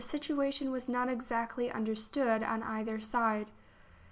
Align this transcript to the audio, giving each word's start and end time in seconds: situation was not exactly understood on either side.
situation 0.01 0.71
was 0.71 0.89
not 0.89 1.07
exactly 1.09 1.69
understood 1.69 2.41
on 2.41 2.63
either 2.63 2.99
side. 2.99 3.45